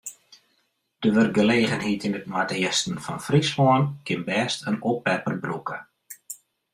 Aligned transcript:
De 1.03 1.09
wurkgelegenheid 1.15 2.03
yn 2.07 2.17
it 2.19 2.29
noardeasten 2.31 2.97
fan 3.05 3.19
Fryslân 3.27 3.85
kin 4.05 4.21
bêst 4.27 4.61
in 4.69 4.83
oppepper 4.89 5.35
brûke. 5.43 5.77